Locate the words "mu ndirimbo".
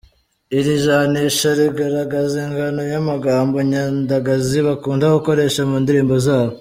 5.69-6.15